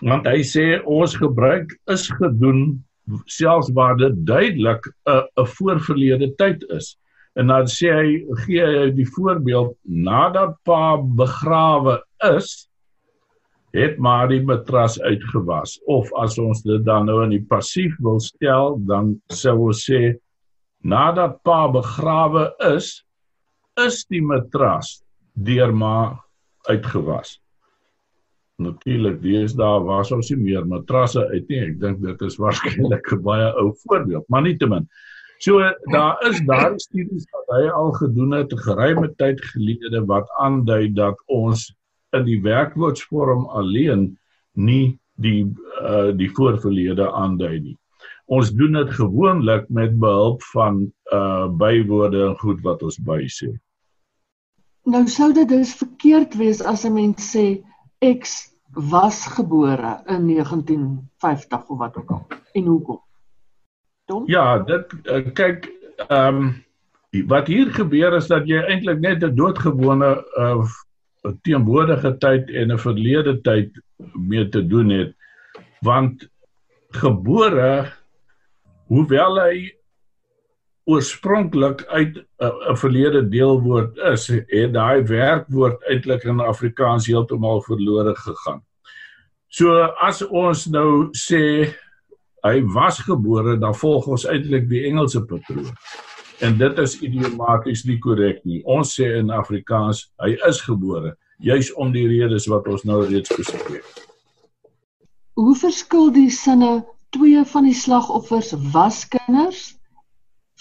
Want 0.00 0.26
hy 0.26 0.40
sê 0.42 0.80
ons 0.84 1.16
gebruik 1.16 1.78
is 1.86 2.08
gedoen 2.08 2.84
selfs 3.24 3.70
waar 3.72 3.96
dit 3.96 4.26
duidelik 4.26 4.86
'n 5.06 5.22
'n 5.36 5.46
voorverlede 5.46 6.34
tyd 6.34 6.64
is. 6.68 6.96
En 7.34 7.46
dan 7.46 7.66
sê 7.66 7.92
hy 7.92 8.24
gee 8.46 8.64
hy 8.64 8.90
die 8.90 9.08
voorbeeld 9.08 9.76
nadat 9.82 10.56
pa 10.64 10.96
begrawe 10.96 12.02
is 12.36 12.68
het 13.74 13.98
maar 13.98 14.28
die 14.28 14.42
matras 14.42 15.00
uitgewas 15.02 15.80
of 15.90 16.12
as 16.22 16.38
ons 16.38 16.62
dit 16.62 16.84
dan 16.84 17.06
nou 17.10 17.24
in 17.24 17.30
die 17.34 17.44
passief 17.48 17.96
wil 17.98 18.20
stel 18.20 18.78
dan 18.86 19.16
sou 19.34 19.56
ons 19.66 19.82
sê 19.90 20.14
nadat 20.84 21.40
pa 21.42 21.64
begrawe 21.72 22.52
is 22.76 23.00
is 23.80 24.04
die 24.12 24.22
matras 24.22 25.00
deur 25.34 25.72
maar 25.74 26.20
uitgewas. 26.70 27.40
Natuurlik 28.62 29.18
deesdae 29.22 29.80
was 29.82 30.12
ons 30.14 30.30
nie 30.30 30.38
meer 30.52 30.66
matrasse 30.68 31.24
uit 31.32 31.48
nie. 31.50 31.62
Ek 31.64 31.80
dink 31.80 32.04
dit 32.04 32.20
is 32.22 32.36
waarskynlik 32.38 33.10
'n 33.16 33.22
baie 33.24 33.48
ou 33.58 33.72
voorbeeld 33.82 34.28
maar 34.28 34.44
nietemin. 34.46 34.86
So 35.42 35.58
daar 35.90 36.20
is 36.28 36.40
daar 36.46 36.78
studies 36.78 37.26
wat 37.32 37.48
hy 37.56 37.68
al 37.68 37.92
gedoen 37.92 38.32
het 38.32 38.52
'n 38.52 38.64
geruime 38.68 39.08
tyd 39.18 39.40
gelede 39.52 40.04
wat 40.06 40.28
aandui 40.38 40.92
dat 40.94 41.16
ons 41.26 41.74
in 42.12 42.24
die 42.24 42.40
werkwoordsvorm 42.42 43.48
alleen 43.48 44.18
nie 44.52 44.98
die 45.16 45.50
uh 45.82 46.12
die 46.16 46.30
voorverlede 46.30 47.10
aandui 47.10 47.60
nie. 47.60 47.76
Ons 48.26 48.50
doen 48.56 48.72
dit 48.72 48.90
gewoonlik 48.90 49.68
met 49.68 49.98
behulp 49.98 50.42
van 50.42 50.92
uh 51.12 51.46
bywoorde 51.48 52.28
en 52.28 52.38
goed 52.40 52.60
wat 52.64 52.82
ons 52.82 52.98
bysê. 53.00 53.52
Nou 54.84 55.06
sou 55.08 55.32
dit 55.32 55.48
dus 55.48 55.74
verkeerd 55.74 56.34
wees 56.36 56.62
as 56.62 56.84
'n 56.84 56.92
mens 56.92 57.36
sê 57.36 57.64
X 58.00 58.54
was 58.72 59.26
gebore 59.26 60.02
in 60.06 60.26
1950 60.26 61.68
of 61.68 61.78
wat 61.78 61.96
ook 61.96 62.10
al. 62.10 62.26
En 62.52 62.64
hoekom? 62.64 63.00
Tom? 64.04 64.22
Ja, 64.26 64.58
dit 64.58 64.92
uh, 65.04 65.32
kyk 65.32 65.68
ehm 66.08 66.36
um, 66.36 66.64
wat 67.26 67.46
hier 67.46 67.70
gebeur 67.70 68.16
is 68.16 68.26
dat 68.26 68.48
jy 68.48 68.58
eintlik 68.58 69.00
net 69.00 69.22
'n 69.22 69.34
doodgewone 69.34 70.24
uh 70.38 70.64
teenwoordige 71.42 72.16
tyd 72.18 72.50
en 72.50 72.72
'n 72.72 72.78
verlede 72.78 73.40
tyd 73.40 73.80
mee 74.12 74.48
te 74.48 74.66
doen 74.66 74.88
het. 74.88 75.14
Want 75.80 76.28
gebore 76.88 77.92
hoewel 78.88 79.40
hy 79.40 79.56
oorspronklik 80.84 81.84
uit 81.84 82.18
'n 82.40 82.76
verlede 82.76 83.28
deelwoord 83.28 83.96
is, 83.96 84.26
het 84.26 84.72
daai 84.72 85.02
werkwoord 85.02 85.82
eintlik 85.88 86.24
in 86.24 86.40
Afrikaans 86.40 87.06
heeltemal 87.06 87.62
verlore 87.62 88.14
gegaan. 88.16 88.62
So 89.48 89.80
as 90.02 90.22
ons 90.22 90.66
nou 90.66 91.08
sê 91.12 91.72
hy 92.44 92.60
was 92.74 92.98
gebore, 92.98 93.56
dan 93.58 93.74
volg 93.74 94.06
ons 94.06 94.26
eintlik 94.26 94.68
die 94.68 94.84
Engelse 94.84 95.24
patroon. 95.24 95.72
En 96.40 96.58
dit 96.58 96.78
is 96.78 97.00
idiomaties 97.00 97.84
nie 97.84 97.98
korrek 97.98 98.44
nie. 98.44 98.60
Ons 98.64 98.96
sê 99.00 99.14
in 99.16 99.30
Afrikaans 99.30 100.10
hy 100.20 100.34
is 100.48 100.60
gebore, 100.60 101.14
juis 101.38 101.72
om 101.80 101.92
die 101.92 102.06
redes 102.08 102.46
wat 102.46 102.66
ons 102.68 102.84
nou 102.84 103.04
reeds 103.06 103.32
bespreek 103.36 103.80
het. 103.80 104.02
Hoe 105.34 105.54
verskil 105.56 106.12
die 106.12 106.30
sinne 106.30 106.84
twee 107.14 107.44
van 107.54 107.68
die 107.70 107.78
slagoffers 107.78 108.52
was 108.74 109.04
kinders 109.08 109.64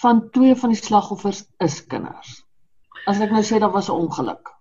van 0.02 0.26
twee 0.36 0.56
van 0.56 0.74
die 0.74 0.80
slagoffers 0.80 1.46
is 1.64 1.82
kinders? 1.88 2.42
As 3.10 3.20
ek 3.20 3.34
nou 3.36 3.44
sê 3.44 3.60
daar 3.60 3.74
was 3.74 3.90
'n 3.90 4.00
ongeluk 4.06 4.54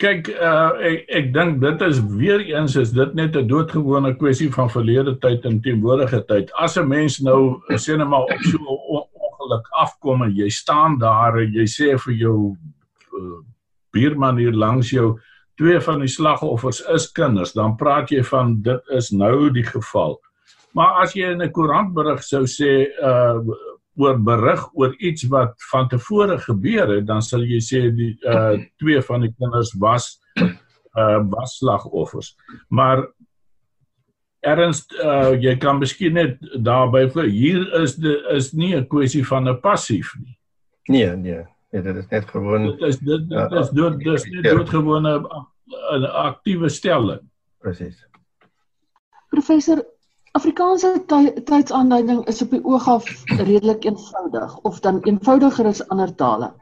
kyk 0.00 0.30
uh, 0.32 0.72
ek 0.80 1.02
ek 1.12 1.26
dink 1.34 1.58
dit 1.60 1.82
is 1.84 2.00
weer 2.16 2.40
eens 2.40 2.76
is 2.80 2.92
dit 2.96 3.14
net 3.18 3.36
'n 3.36 3.48
doodgewone 3.48 4.14
kwessie 4.20 4.48
van 4.52 4.70
verlede 4.72 5.16
tyd 5.20 5.44
en 5.44 5.60
teenwoordige 5.60 6.22
tyd. 6.28 6.52
As 6.56 6.78
'n 6.78 6.88
mens 6.88 7.20
nou 7.20 7.60
sê 7.76 7.96
net 7.96 8.08
maar 8.08 8.24
op 8.24 8.42
so 8.42 8.56
'n 8.56 9.04
ongeluk 9.28 9.66
afkom 9.84 10.22
en 10.22 10.32
jy 10.36 10.48
staan 10.48 10.98
daar 10.98 11.38
en 11.38 11.52
jy 11.52 11.66
sê 11.66 11.98
vir 11.98 12.14
jou 12.14 12.56
uh, 13.12 13.40
buurman 13.92 14.38
hier 14.38 14.52
langs 14.52 14.90
jou 14.90 15.18
twee 15.56 15.80
van 15.80 16.00
die 16.00 16.08
slagoffers 16.08 16.80
is 16.88 17.12
kinders, 17.12 17.52
dan 17.52 17.76
praat 17.76 18.08
jy 18.10 18.22
van 18.24 18.62
dit 18.62 18.80
is 18.96 19.10
nou 19.10 19.50
die 19.50 19.66
geval. 19.66 20.16
Maar 20.72 21.02
as 21.02 21.14
jy 21.14 21.32
in 21.32 21.42
'n 21.42 21.52
koerantberig 21.52 22.22
sou 22.22 22.44
sê 22.46 22.88
uh 23.02 23.40
oor 24.00 24.16
berig 24.18 24.62
oor 24.72 24.94
iets 24.98 25.26
wat 25.28 25.54
van 25.70 25.88
tevore 25.88 26.38
gebeur 26.38 26.88
het, 26.88 27.06
dan 27.06 27.22
sal 27.22 27.42
jy 27.42 27.60
sê 27.60 27.90
die 27.94 28.16
uh 28.24 28.56
twee 28.78 29.00
van 29.02 29.20
die 29.20 29.34
kinders 29.38 29.74
was 29.78 30.20
uh 30.96 31.20
was 31.30 31.58
slagoffers. 31.58 32.36
Maar 32.68 33.06
erns 34.40 34.86
uh 35.04 35.34
jy 35.36 35.56
kan 35.56 35.78
miskien 35.78 36.14
net 36.14 36.38
daarby 36.64 37.08
vir 37.10 37.28
hier 37.28 37.82
is 37.82 37.96
dit 37.96 38.30
is 38.30 38.52
nie 38.52 38.74
'n 38.76 38.86
kwessie 38.86 39.26
van 39.26 39.48
'n 39.48 39.60
passief 39.60 40.14
nie. 40.18 40.36
Nee, 40.88 41.16
nee. 41.16 41.44
Ja, 41.70 41.80
dit 41.80 41.96
is 41.96 42.08
net 42.08 42.24
gewoon 42.30 42.66
Dit 42.66 42.80
is 42.82 42.98
dit, 42.98 43.28
dit 43.28 43.52
is 43.52 43.68
dood 43.70 43.98
dis 43.98 44.24
net 44.24 44.44
ja. 44.44 44.54
doodgewone 44.54 45.18
'n 45.98 46.04
aktiewe 46.04 46.68
stelling. 46.68 47.20
Presies. 47.58 48.06
Professor 49.28 49.84
Afrikaanse 50.38 50.90
tydsaanduiding 51.44 52.20
is 52.30 52.42
op 52.44 52.52
die 52.54 52.60
oog 52.62 52.84
af 52.88 53.06
redelik 53.26 53.84
eenvoudig 53.84 54.52
of 54.68 54.78
dan 54.80 55.00
eenvoudiger 55.02 55.66
as 55.66 55.80
ander 55.88 56.12
tale. 56.14 56.52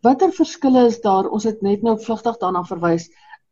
Watter 0.00 0.32
verskille 0.32 0.86
is 0.88 1.00
daar? 1.04 1.28
Ons 1.28 1.44
het 1.44 1.60
net 1.60 1.82
nou 1.84 1.98
vlugtig 2.00 2.38
daarna 2.40 2.62
verwys 2.64 3.10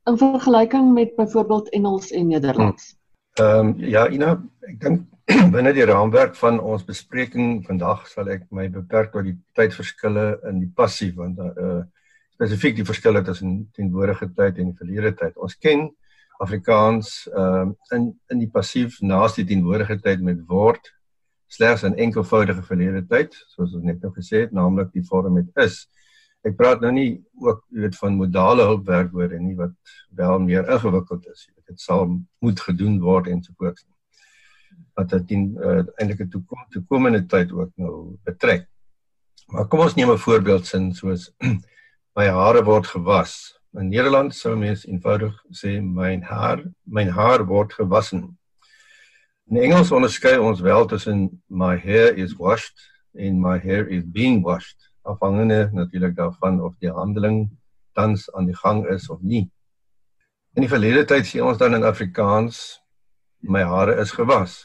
in 0.09 0.17
vergelyking 0.17 0.95
met 0.95 1.13
byvoorbeeld 1.17 1.69
Engels 1.77 2.11
en 2.11 2.33
Nederlands. 2.33 2.95
Ehm 3.41 3.59
um, 3.59 3.75
ja, 3.77 4.09
Ina, 4.09 4.39
ek 4.71 4.81
dink 4.81 5.05
binne 5.55 5.75
die 5.77 5.85
raamwerk 5.85 6.35
van 6.41 6.57
ons 6.61 6.89
bespreking 6.89 7.61
vandag 7.69 8.07
sal 8.09 8.33
ek 8.33 8.49
my 8.51 8.71
beperk 8.73 9.13
tot 9.13 9.29
die 9.29 9.37
tydverskille 9.53 10.31
in 10.49 10.65
die 10.65 10.73
passief 10.75 11.15
want 11.21 11.45
uh 11.45 11.83
spesifiek 12.39 12.77
die 12.79 12.87
verskille 12.87 13.21
tussen 13.27 13.65
teenwoordige 13.75 14.29
tyd 14.31 14.61
en 14.63 14.69
verlede 14.79 15.11
tyd. 15.19 15.33
Ons 15.43 15.57
ken 15.59 15.89
Afrikaans 16.39 17.27
ehm 17.35 17.73
uh, 17.73 17.97
in 17.97 18.13
in 18.31 18.39
die 18.45 18.51
passief 18.51 19.01
naas 19.01 19.35
die 19.35 19.45
teenwoordige 19.45 19.99
tyd 20.01 20.23
met 20.23 20.45
word 20.47 20.93
slegs 21.49 21.83
'n 21.83 21.99
enkelvoudige 22.05 22.63
verlede 22.63 23.03
tyd 23.07 23.35
soos 23.55 23.75
ons 23.75 23.85
net 23.85 24.03
nou 24.03 24.13
gesê 24.13 24.45
het 24.45 24.53
naamlik 24.53 24.93
die 24.93 25.05
vorm 25.11 25.33
met 25.35 25.49
is. 25.65 25.89
Ek 26.47 26.57
praat 26.57 26.81
nou 26.81 26.93
nie 26.93 27.11
ook 27.43 27.65
jy 27.75 27.81
weet 27.81 27.97
van 27.97 28.17
modale 28.21 28.67
hulpwerkwoorde 28.71 29.41
nie 29.41 29.57
wat 29.57 29.75
wel 30.15 30.39
meer 30.39 30.69
ingewikkeld 30.69 31.27
is. 31.27 31.47
Jy 31.49 31.53
weet 31.57 31.67
dit 31.67 31.81
sal 31.81 32.07
moet 32.39 32.61
gedoen 32.61 33.01
word 33.01 33.27
en 33.27 33.43
so 33.43 33.53
voort. 33.59 33.83
Wat 34.95 35.11
dit 35.11 35.31
in 35.31 35.45
uh, 35.59 35.83
eintlik 35.99 36.31
toe 36.31 36.43
kom 36.47 36.65
toe 36.71 36.85
komende 36.87 37.27
tyd 37.27 37.53
ook 37.53 37.73
nou 37.77 38.17
betrek. 38.25 38.69
Maar 39.49 39.67
kom 39.67 39.81
ons 39.81 39.95
neem 39.95 40.11
'n 40.11 40.25
voorbeeldsin 40.27 40.93
soos 40.95 41.33
my 42.19 42.29
hare 42.29 42.63
word 42.65 42.87
gewas 42.87 43.58
In 43.79 43.93
Nederland 43.93 44.35
sou 44.35 44.57
mens 44.59 44.81
eenvoudig 44.89 45.35
sê 45.55 45.77
myn 45.79 46.25
haar, 46.27 46.65
myn 46.91 47.13
haar 47.15 47.45
word 47.47 47.77
gewassen. 47.79 48.25
In 49.47 49.61
Engels 49.63 49.93
onderskei 49.95 50.33
ons 50.43 50.63
wel 50.67 50.89
tussen 50.91 51.21
my 51.47 51.77
hair 51.79 52.17
is 52.19 52.35
washed 52.41 52.75
en 53.15 53.39
my 53.39 53.55
hair 53.63 53.87
is 53.87 54.03
being 54.03 54.41
washed, 54.43 54.89
afhangende 55.07 55.69
natuurlik 55.73 56.17
daarvan 56.17 56.59
of 56.61 56.75
die 56.83 56.91
handeling 56.91 57.45
tans 57.95 58.27
aan 58.35 58.49
die 58.51 58.57
gang 58.65 58.83
is 58.91 59.07
of 59.15 59.23
nie. 59.23 59.45
In 60.59 60.67
die 60.67 60.73
verlede 60.73 61.07
tyd 61.07 61.31
sê 61.31 61.39
ons 61.39 61.63
dan 61.63 61.79
in 61.79 61.87
Afrikaans 61.87 62.81
my 63.47 63.63
hare 63.63 63.95
is 64.03 64.11
gewas. 64.11 64.65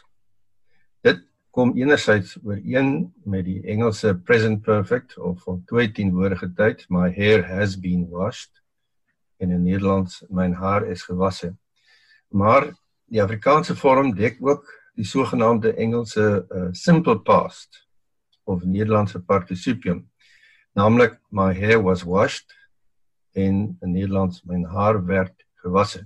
Dit 1.06 1.22
kom 1.54 1.76
enerzijds 1.78 2.40
ooreen 2.42 3.14
met 3.30 3.46
die 3.46 3.62
Engelse 3.62 4.16
present 4.26 4.66
perfect 4.66 5.20
of 5.22 5.46
voltooid 5.46 5.94
teenwoordige 6.02 6.50
tyd, 6.58 6.82
my 6.90 7.14
hair 7.14 7.46
has 7.46 7.78
been 7.78 8.10
washed 8.10 8.63
en 9.44 9.52
in 9.52 9.64
Nederlands 9.68 10.22
myn 10.30 10.56
haar 10.56 10.88
is 10.88 11.04
gewasse. 11.04 11.52
Maar 12.32 12.70
die 13.12 13.22
Afrikaanse 13.22 13.76
vorm 13.76 14.14
dek 14.16 14.40
ook 14.42 14.70
die 14.96 15.06
sogenaamde 15.06 15.74
Engelse 15.74 16.46
uh, 16.48 16.70
simple 16.72 17.20
past 17.20 17.84
of 18.44 18.64
Nederlandse 18.64 19.20
participium. 19.20 20.06
Naamlik 20.74 21.20
my 21.30 21.52
hair 21.54 21.82
was 21.84 22.06
washed 22.08 22.56
en 23.34 23.78
in 23.82 23.92
Nederlands 23.92 24.44
myn 24.48 24.66
haar 24.66 25.02
werd 25.06 25.46
gewasse. 25.66 26.06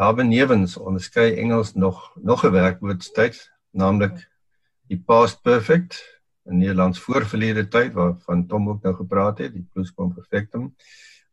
Daarbenewens 0.00 0.76
onderskei 0.76 1.34
Engels 1.36 1.74
nog 1.74 2.16
nog 2.16 2.44
'n 2.44 2.50
werkwoord 2.50 3.04
steeds, 3.04 3.50
naamlik 3.70 4.28
die 4.88 4.98
past 4.98 5.42
perfect 5.42 6.00
in 6.44 6.58
Nederlands 6.58 6.98
voorverlede 6.98 7.68
tyd 7.68 7.92
waarvan 7.92 8.46
Tom 8.46 8.68
ook 8.68 8.82
nou 8.82 8.94
gepraat 8.94 9.38
het, 9.38 9.52
die 9.52 9.68
pluskwamperfectum 9.72 10.74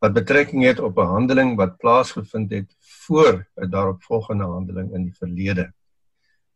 wat 0.00 0.16
betrekking 0.16 0.64
het 0.64 0.80
op 0.80 0.98
'n 0.98 1.12
handeling 1.16 1.56
wat 1.56 1.76
plaasgevind 1.76 2.50
het 2.50 2.76
voor 2.78 3.46
'n 3.56 3.70
daaropvolgende 3.70 4.44
handeling 4.44 4.94
in 4.94 5.02
die 5.02 5.14
verlede. 5.14 5.72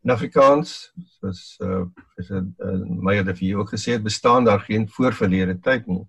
In 0.03 0.11
Afrikaans, 0.11 0.93
soos 1.21 1.59
uh 1.61 1.85
is 2.17 2.27
dit 2.27 2.45
uh, 2.59 3.25
het 3.25 3.39
vir 3.39 3.49
jou 3.49 3.61
ook 3.61 3.73
gesê, 3.75 4.03
bestaan 4.03 4.45
daar 4.45 4.61
geen 4.61 4.89
voorverlede 4.89 5.59
tyd 5.61 5.87
nie. 5.87 6.09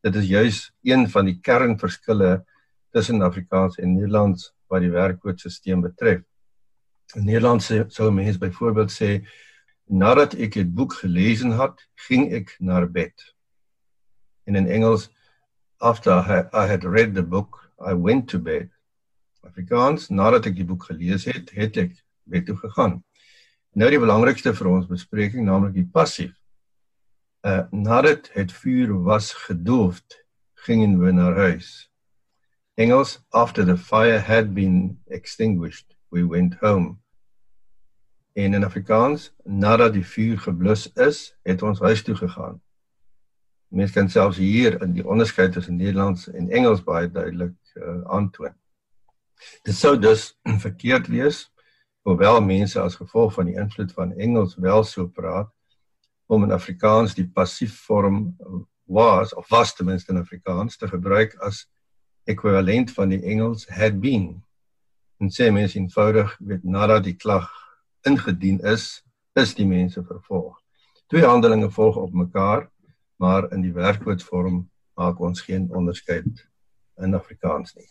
Dit 0.00 0.14
is 0.14 0.26
juis 0.26 0.72
een 0.82 1.10
van 1.10 1.24
die 1.24 1.38
kernverskille 1.40 2.44
tussen 2.90 3.22
Afrikaans 3.22 3.76
en 3.78 3.94
Nederlands 3.94 4.54
wat 4.66 4.80
die 4.80 4.90
werkwoordstelsel 4.90 5.80
betref. 5.80 6.22
In 7.14 7.24
Nederlands 7.24 7.72
sou 7.88 8.10
mense 8.10 8.38
byvoorbeeld 8.38 8.90
sê 8.90 9.26
nadat 9.86 10.34
ek 10.34 10.52
die 10.52 10.66
boek 10.66 10.92
gelees 10.92 11.42
het, 11.42 11.88
ging 11.94 12.32
ek 12.32 12.56
na 12.58 12.86
bed. 12.86 13.34
En 14.44 14.54
in 14.54 14.66
Engels 14.66 15.10
after 15.80 16.12
I 16.52 16.66
had 16.66 16.84
read 16.84 17.14
the 17.14 17.22
book, 17.22 17.72
I 17.80 17.94
went 17.94 18.28
to 18.30 18.38
bed. 18.38 18.68
Afrikaans, 19.46 20.10
nadat 20.10 20.46
ek 20.50 20.58
die 20.58 20.66
boek 20.68 20.84
gelees 20.90 21.24
het, 21.24 21.50
het 21.56 21.78
ek 21.80 21.94
bed 22.28 22.46
toe 22.46 22.56
gegaan. 22.60 23.00
Nou 23.72 23.88
die 23.90 24.00
belangrikste 24.02 24.52
vir 24.54 24.68
ons 24.68 24.88
bespreking, 24.90 25.46
naamlik 25.46 25.78
die 25.78 25.88
passief. 25.88 26.34
Uh 27.46 27.64
nadat 27.72 28.28
het 28.36 28.52
vuur 28.52 28.92
was 29.06 29.32
gedoof, 29.46 30.02
gingen 30.66 30.98
we 31.00 31.12
na 31.12 31.32
huis. 31.32 31.88
Engels 32.76 33.18
after 33.32 33.64
the 33.64 33.76
fire 33.76 34.18
had 34.18 34.54
been 34.54 35.00
extinguished, 35.08 35.96
we 36.10 36.26
went 36.26 36.54
home. 36.60 36.98
En 38.32 38.54
in 38.54 38.64
Afrikaans, 38.64 39.32
nadat 39.44 39.92
die 39.96 40.04
vuur 40.06 40.38
geblus 40.38 40.92
is, 40.92 41.34
het 41.42 41.62
ons 41.62 41.80
huis 41.80 42.02
toe 42.02 42.14
gegaan. 42.14 42.60
Mens 43.70 43.92
kan 43.94 44.08
selfs 44.10 44.38
hier 44.42 44.80
in 44.82 44.92
die 44.96 45.06
onderskeid 45.06 45.52
tussen 45.52 45.76
Nederlands 45.78 46.26
en 46.30 46.50
Engels 46.50 46.82
baie 46.82 47.10
duidelik 47.10 47.54
uh, 47.78 48.00
aantoon. 48.10 48.54
Dit 49.62 49.74
sou 49.74 49.98
dus 49.98 50.32
verkeerd 50.66 51.06
wees 51.08 51.46
hoewel 52.02 52.40
mense 52.42 52.80
as 52.80 52.96
gevolg 52.96 53.34
van 53.36 53.46
die 53.46 53.58
invloed 53.60 53.92
van 53.92 54.12
Engels 54.12 54.56
wel 54.56 54.84
so 54.84 55.06
praat 55.06 55.50
om 56.26 56.44
in 56.46 56.52
Afrikaans 56.52 57.14
die 57.14 57.28
passief 57.28 57.76
vorm 57.86 58.36
was 58.90 59.34
of 59.34 59.48
was 59.50 59.74
ten 59.74 59.86
minste 59.86 60.12
in 60.12 60.18
Afrikaans 60.18 60.76
te 60.76 60.88
gebruik 60.88 61.36
as 61.46 61.66
ekwivalent 62.24 62.90
van 62.94 63.08
die 63.08 63.22
Engels 63.22 63.68
had 63.68 64.00
been. 64.00 64.42
En 65.18 65.30
sê 65.30 65.50
mense 65.52 65.78
eenvoudig 65.78 66.36
weet 66.38 66.64
nadat 66.64 67.04
die 67.04 67.16
klag 67.16 67.50
ingedien 68.06 68.60
is, 68.66 69.02
is 69.34 69.54
die 69.54 69.66
mense 69.66 70.02
vervolg. 70.04 70.56
Twee 71.10 71.26
handelinge 71.26 71.70
volg 71.70 71.96
op 71.96 72.14
mekaar 72.14 72.69
maar 73.20 73.50
in 73.52 73.62
die 73.62 73.72
werkwoordvorm 73.76 74.62
maak 74.96 75.20
ons 75.20 75.42
geen 75.44 75.68
onderskeid 75.76 76.46
in 77.00 77.14
Afrikaans 77.14 77.74
nie. 77.76 77.88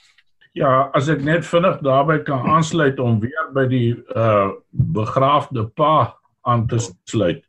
Ja, 0.57 0.89
as 0.97 1.09
ek 1.13 1.21
net 1.21 1.45
vinnig 1.45 1.77
daarbey 1.85 2.23
kan 2.25 2.47
aansluit 2.49 2.97
om 2.99 3.19
weer 3.21 3.51
by 3.53 3.67
die 3.69 3.91
uh 4.17 4.49
begraafde 4.69 5.67
pa 5.77 6.15
aan 6.49 6.65
te 6.67 6.79
sluit. 7.09 7.43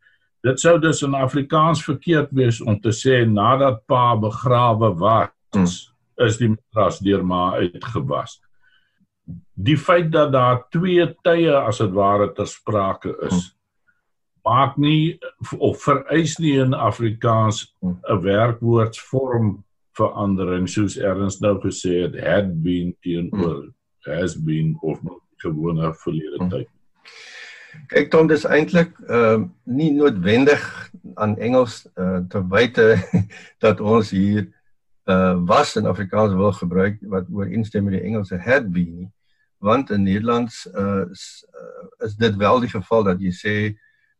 Dit 0.45 0.61
sou 0.61 0.77
dus 0.81 1.01
in 1.05 1.17
Afrikaans 1.17 1.85
verkeerd 1.85 2.29
wees 2.37 2.61
om 2.61 2.77
te 2.81 2.93
sê 2.97 3.23
nadat 3.29 3.81
pa 3.89 4.13
begrawe 4.21 4.93
was, 5.01 5.33
hmm. 5.57 6.27
is 6.27 6.37
die 6.41 6.51
matras 6.53 7.01
deur 7.05 7.25
ma 7.25 7.55
uitgewas. 7.57 8.37
Die 9.57 9.77
feit 9.77 10.13
dat 10.13 10.33
daar 10.33 10.63
twee 10.73 11.07
tye 11.25 11.57
as 11.57 11.81
dit 11.81 11.97
ware 11.97 12.29
ter 12.37 12.49
sprake 12.49 13.17
is, 13.17 13.33
hmm 13.33 13.60
maak 14.45 14.77
nie 14.77 15.19
of 15.59 15.83
vereis 15.83 16.39
nie 16.39 16.59
in 16.59 16.75
Afrikaans 16.75 17.75
'n 17.83 18.23
werkwoordsvorm 18.23 19.65
verandering 19.99 20.69
soos 20.69 20.97
erns 20.97 21.41
nou 21.41 21.59
gesê 21.61 22.03
het 22.07 22.21
had 22.21 22.63
been 22.63 22.95
teenoor 23.01 23.73
has 24.07 24.35
been 24.35 24.77
of 24.81 25.01
gewone 25.37 25.95
verlede 25.95 26.39
hm. 26.39 26.49
tyd. 26.49 26.69
Kyk 27.91 28.11
dan 28.11 28.27
dis 28.27 28.45
eintlik 28.45 28.97
ehm 29.07 29.43
uh, 29.43 29.49
nie 29.65 29.93
noodwendig 29.95 30.63
aan 31.15 31.37
Engels 31.39 31.85
uh, 31.95 32.19
te 32.29 32.43
wyte 32.49 32.97
dat 33.65 33.81
ons 33.81 34.11
hier 34.11 34.49
uh 35.11 35.37
was 35.47 35.77
in 35.77 35.87
Afrikaans 35.87 36.35
wil 36.35 36.53
gebruik 36.53 36.99
wat 37.01 37.31
ooreenstem 37.33 37.85
met 37.85 37.99
die 37.99 38.07
Engelse 38.09 38.39
had 38.39 38.73
been 38.73 39.13
want 39.59 39.91
in 39.91 40.03
Nederlands 40.03 40.67
uh 40.67 41.07
is, 41.11 41.47
uh, 41.55 42.07
is 42.07 42.17
dit 42.17 42.37
wel 42.37 42.61
die 42.61 42.73
geval 42.73 43.07
dat 43.07 43.23
jy 43.23 43.33
sê 43.35 43.55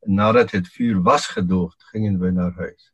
nadat 0.01 0.51
het 0.51 0.69
vuur 0.69 1.03
was 1.03 1.27
gedoog, 1.27 1.75
gingen 1.77 2.19
we 2.19 2.31
naar 2.31 2.53
huis. 2.57 2.93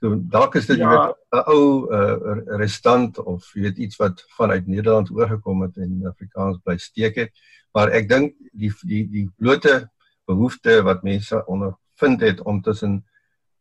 So 0.00 0.18
dalk 0.20 0.54
is 0.54 0.66
dit 0.66 0.76
ja. 0.76 1.14
'n 1.32 1.42
ou 1.48 1.88
uh, 1.88 2.42
restant 2.60 3.18
of 3.22 3.54
jy 3.54 3.60
weet 3.62 3.78
iets 3.78 3.96
wat 3.96 4.24
vanuit 4.36 4.66
Nederland 4.66 5.10
oorgekom 5.10 5.62
het 5.62 5.76
en 5.76 6.06
Afrikaans 6.06 6.58
bly 6.62 6.76
steek 6.76 7.16
het, 7.16 7.32
maar 7.72 7.88
ek 7.88 8.08
dink 8.08 8.34
die 8.52 8.72
die 8.84 9.08
die 9.08 9.30
blote 9.36 9.90
behoefte 10.28 10.82
wat 10.82 11.02
mense 11.02 11.40
ondervind 11.46 12.20
het 12.20 12.42
om 12.42 12.60
tussen 12.62 13.00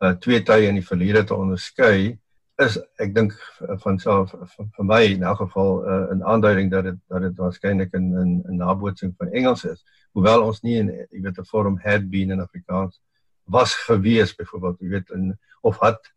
uh, 0.04 0.12
twee 0.20 0.44
tye 0.44 0.68
in 0.68 0.82
die 0.82 0.88
verlede 0.88 1.24
te 1.24 1.36
onderskei 1.36 2.20
is 2.62 2.78
ek 3.02 3.14
dink 3.16 3.34
van 3.82 3.98
self 4.00 4.34
vir 4.54 4.86
my 4.86 5.02
in 5.08 5.24
elk 5.26 5.40
geval 5.42 5.82
uh, 5.90 6.14
'n 6.14 6.24
aanduiding 6.24 6.70
dat 6.72 6.84
dit 6.84 7.00
dat 7.10 7.22
dit 7.22 7.38
waarskynlik 7.38 7.94
'n 7.94 8.14
'n 8.14 8.44
'n 8.48 8.58
nabootsing 8.58 9.14
van 9.18 9.32
Engels 9.32 9.66
is. 9.66 9.84
Hoewel 10.14 10.44
ons 10.44 10.62
nie 10.62 10.78
in 10.78 10.88
jy 10.88 11.22
weet 11.22 11.40
'n 11.40 11.50
vorm 11.50 11.80
had 11.84 12.10
been 12.10 12.32
in 12.32 12.40
Afrikaans 12.40 13.02
was 13.46 13.74
gewees 13.76 14.36
byvoorbeeld 14.36 14.80
jy 14.80 14.90
weet 14.90 15.10
in 15.10 15.40
of 15.62 15.78
had 15.80 16.14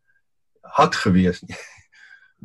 had 0.60 0.94
gewees 0.94 1.42
nie. 1.42 1.56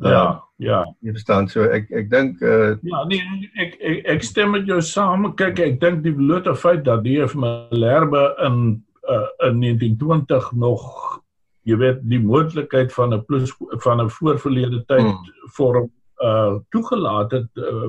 Ja 0.02 0.42
ja. 0.56 0.94
Jy 1.00 1.12
verstaan 1.12 1.48
so 1.48 1.62
ek 1.68 1.90
ek 1.90 2.10
dink 2.10 2.40
uh, 2.40 2.76
ja 2.82 3.04
nee 3.04 3.50
ek, 3.60 3.76
ek 3.80 4.04
ek 4.06 4.22
stem 4.22 4.50
met 4.50 4.66
jou 4.66 4.80
saam. 4.80 5.34
Kyk 5.34 5.58
ek 5.58 5.80
dink 5.80 6.02
die 6.02 6.14
blote 6.14 6.54
feit 6.56 6.84
dat 6.84 7.04
die 7.04 7.20
vir 7.26 7.38
Malherbe 7.38 8.34
in 8.40 8.84
uh, 9.04 9.28
in 9.48 9.60
1920 9.60 10.52
nog 10.52 11.21
jy 11.68 11.76
weet 11.78 11.98
die 12.10 12.20
moontlikheid 12.20 12.92
van 12.92 13.14
'n 13.14 13.24
plus 13.24 13.52
van 13.84 14.00
'n 14.00 14.10
voorverlede 14.10 14.84
tyd 14.86 15.06
hmm. 15.06 15.50
vorm 15.56 15.90
uh 16.22 16.54
toegelaat 16.70 17.30
het 17.30 17.48
uh, 17.58 17.88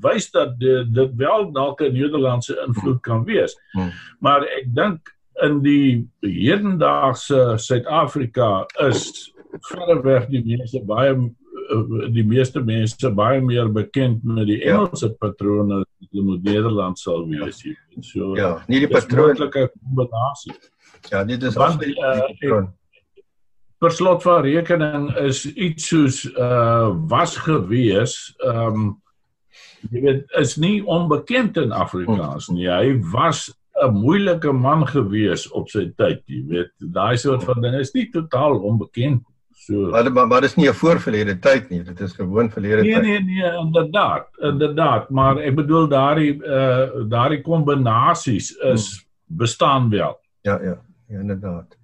wys 0.00 0.30
dat 0.30 0.58
dit 0.58 1.10
wel 1.16 1.52
dalk 1.52 1.80
'n 1.80 1.92
Nederlandse 1.92 2.54
invloed 2.66 3.00
kan 3.00 3.24
wees. 3.24 3.58
Hmm. 3.72 3.90
Maar 4.18 4.42
ek 4.42 4.74
dink 4.74 5.14
in 5.42 5.62
die 5.62 6.08
hedendaagse 6.20 7.54
Suid-Afrika 7.56 8.66
is 8.86 9.32
verreweg 9.70 10.28
die 10.30 10.44
mense 10.46 10.82
baie 10.86 11.14
uh, 11.14 12.06
die 12.14 12.24
meeste 12.24 12.62
mense 12.62 13.10
baie 13.10 13.40
meer 13.40 13.72
bekend 13.72 14.22
met 14.24 14.46
die 14.46 14.60
ja. 14.60 14.74
Engelse 14.74 15.10
patrone 15.18 15.82
as 15.82 16.08
die 16.10 16.22
Nederland 16.22 16.98
sal 16.98 17.26
wees. 17.28 17.64
So 18.00 18.36
Ja, 18.36 18.62
nie 18.68 18.78
die 18.78 18.88
patroonlike 18.88 19.70
kombinasie. 19.82 20.54
Ja, 21.10 21.24
dit 21.24 21.42
is 21.42 21.56
absoluut 21.56 21.98
uh, 21.98 22.62
per 23.84 23.92
slot 23.92 24.22
van 24.24 24.44
rekening 24.44 25.10
is 25.20 25.44
iets 25.52 25.90
soos 25.90 26.22
uh 26.32 26.92
was 27.10 27.36
gewees 27.44 28.14
um 28.48 28.94
jy 29.92 30.00
weet 30.06 30.38
is 30.40 30.54
nie 30.56 30.78
onbekend 30.88 31.58
in 31.60 31.74
Afrikaans 31.76 32.48
nie. 32.48 32.70
Hy 32.70 32.96
was 33.12 33.50
'n 33.84 33.92
moeilike 33.92 34.52
man 34.52 34.86
gewees 34.88 35.44
op 35.52 35.68
sy 35.68 35.90
tyd 35.98 36.22
jy 36.30 36.40
weet. 36.48 36.72
Daai 36.78 37.16
soort 37.20 37.44
van 37.44 37.60
ding 37.60 37.76
is 37.76 37.92
nie 37.92 38.06
totaal 38.10 38.56
onbekend 38.56 39.22
so. 39.52 39.90
Maar 39.90 40.12
maar, 40.12 40.26
maar 40.26 40.40
dis 40.40 40.56
nie 40.56 40.68
'n 40.68 40.80
voorverlede 40.80 41.38
tyd 41.38 41.68
nie 41.70 41.82
dit 41.82 42.00
is 42.00 42.16
gewoon 42.16 42.50
verlede 42.50 42.82
nee, 42.82 42.94
tyd. 42.94 43.02
nee 43.02 43.20
nee 43.20 43.42
nee 43.42 43.58
inderdaad 43.66 44.26
inderdaad 44.40 45.10
maar 45.10 45.36
ek 45.36 45.54
bedoel 45.54 45.88
daardie 45.88 46.34
uh 46.40 47.04
daardie 47.08 47.42
kombinasies 47.42 48.50
is 48.72 48.88
hmm. 48.88 49.36
bestaan 49.36 49.90
wel. 49.90 50.16
Ja 50.42 50.58
ja 50.62 50.80
ja 51.08 51.20
inderdaad 51.20 51.76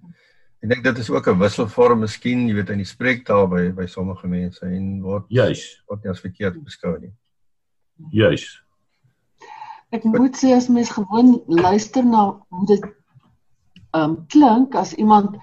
Ek 0.61 0.69
dink 0.69 0.83
dit 0.83 0.97
is 0.97 1.09
ook 1.09 1.27
'n 1.27 1.39
wisselvorm 1.39 1.99
miskien, 1.99 2.47
jy 2.47 2.53
weet 2.53 2.69
in 2.69 2.83
die 2.83 2.85
spreektaal 2.85 3.47
by 3.47 3.71
by 3.71 3.85
sommige 3.85 4.27
mense 4.27 4.65
en 4.65 5.01
word 5.01 5.25
juis 5.29 5.83
word 5.87 6.03
nie 6.03 6.11
as 6.11 6.21
verkeerd 6.21 6.63
beskou 6.63 6.99
nie. 6.99 7.13
Juis. 8.11 8.45
Ek 9.91 10.03
moet 10.03 10.37
sê 10.37 10.53
as 10.55 10.69
mens 10.69 10.89
gewoon 10.89 11.41
luister 11.47 12.03
na 12.05 12.39
hoe 12.49 12.65
dit 12.67 12.83
ehm 13.93 14.11
um, 14.11 14.25
klink 14.27 14.75
as 14.75 14.93
iemand 14.93 15.35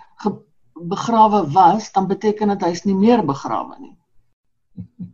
begrawe 0.86 1.50
was, 1.52 1.92
dan 1.92 2.06
beteken 2.06 2.48
dit 2.48 2.62
hy's 2.62 2.84
nie 2.84 2.94
meer 2.94 3.24
begrawe 3.26 3.76
nie. 3.80 3.96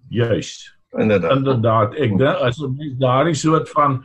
Juis. 0.08 0.76
Inderdaad. 0.98 1.36
Inderdaad. 1.36 1.94
Ek 1.94 2.18
dink 2.18 2.42
as 2.44 2.60
'n 2.60 2.76
mens 2.76 2.98
daardie 2.98 3.34
soort 3.34 3.70
van 3.70 4.04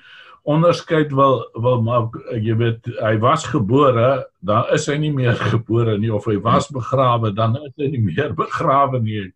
onderskeid 0.49 1.11
wil 1.13 1.43
wil 1.53 1.81
maak 1.85 2.15
jy 2.33 2.55
weet 2.57 2.87
hy 2.97 3.15
was 3.21 3.45
gebore 3.51 4.25
dan 4.45 4.69
is 4.75 4.87
hy 4.89 4.97
nie 5.01 5.11
meer 5.13 5.37
gebore 5.53 5.97
nie 6.01 6.11
of 6.13 6.25
hy 6.29 6.39
was 6.45 6.69
begrawe 6.73 7.31
dan 7.35 7.57
is 7.61 7.73
hy 7.77 7.91
nie 7.93 8.05
meer 8.09 8.33
begrawe 8.37 9.01
nie. 9.03 9.27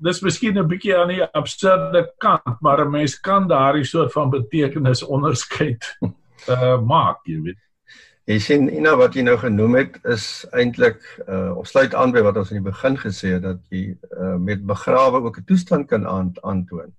Dis 0.00 0.22
miskien 0.24 0.58
'n 0.58 0.68
bietjie 0.68 0.96
aan 0.96 1.12
die 1.12 1.24
absurde 1.24 2.06
kant 2.22 2.60
maar 2.60 2.84
'n 2.84 2.90
mens 2.90 3.18
kan 3.20 3.48
daardie 3.48 3.84
soort 3.84 4.12
van 4.12 4.30
betekenis 4.30 5.02
onderskeid 5.02 5.84
uh, 6.02 6.80
maak 6.92 7.20
jy 7.26 7.40
weet. 7.42 7.62
Jy 8.26 8.38
sien 8.42 8.64
ina 8.74 8.96
wat 8.98 9.14
jy 9.14 9.22
nou 9.22 9.36
genoem 9.38 9.76
het 9.78 9.98
is 10.10 10.46
eintlik 10.52 10.98
uh, 11.28 11.54
ons 11.54 11.70
sluit 11.70 11.94
aan 11.94 12.10
by 12.10 12.24
wat 12.26 12.36
ons 12.40 12.50
in 12.50 12.58
die 12.58 12.70
begin 12.70 12.96
gesê 12.98 13.36
het 13.36 13.44
dat 13.44 13.60
jy 13.70 13.92
uh, 13.94 14.34
met 14.34 14.64
begrawe 14.66 15.20
ook 15.22 15.38
'n 15.38 15.46
toestand 15.46 15.86
kan 15.88 16.06
aantoon. 16.06 16.90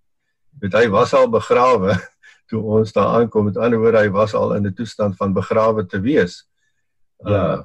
Weet 0.61 0.73
hy 0.73 0.87
was 0.89 1.13
al 1.13 1.27
begrawe 1.29 1.97
toe 2.47 2.61
ons 2.61 2.93
daar 2.93 3.19
aankom 3.19 3.45
met 3.45 3.57
ander 3.57 3.79
woorde 3.79 4.03
hy 4.05 4.09
was 4.09 4.33
al 4.33 4.55
in 4.55 4.67
'n 4.67 4.73
toestand 4.73 5.15
van 5.15 5.33
begrawe 5.33 5.85
te 5.85 5.99
wees. 5.99 6.47
Ja. 7.17 7.57
Uh, 7.57 7.61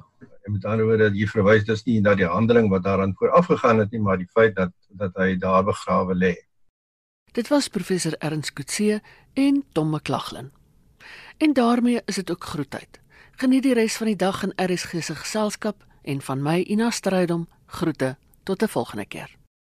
met 0.51 0.65
ander 0.65 0.85
woorde 0.85 1.11
jy 1.15 1.27
verwys 1.27 1.63
dus 1.63 1.83
nie 1.83 2.01
na 2.01 2.15
die 2.15 2.27
handeling 2.27 2.69
wat 2.69 2.83
daaraan 2.83 3.15
vooraf 3.15 3.45
gegaan 3.45 3.79
het 3.79 3.91
nie, 3.91 4.01
maar 4.01 4.17
die 4.17 4.27
feit 4.27 4.55
dat 4.55 4.71
dat 4.89 5.15
hy 5.15 5.35
daar 5.37 5.63
begrawe 5.63 6.15
lê. 6.15 6.35
Dit 7.33 7.47
was 7.47 7.67
professor 7.67 8.13
Ernst 8.19 8.53
Kutse 8.53 9.01
en 9.33 9.63
Tom 9.71 9.89
McLaughlin. 9.89 10.51
En 11.37 11.53
daarmee 11.53 12.01
is 12.05 12.15
dit 12.15 12.31
ook 12.31 12.43
groetheid. 12.43 12.99
Geniet 13.31 13.63
die 13.63 13.73
res 13.73 13.97
van 13.97 14.07
die 14.07 14.15
dag 14.15 14.43
in 14.43 14.53
RSG 14.55 15.01
se 15.01 15.15
geselskap 15.15 15.85
en 16.03 16.21
van 16.21 16.41
my 16.41 16.59
Ina 16.61 16.89
Strydom 16.89 17.47
groete 17.65 18.17
tot 18.43 18.63
'n 18.63 18.67
volgende 18.67 19.05
keer. 19.05 19.42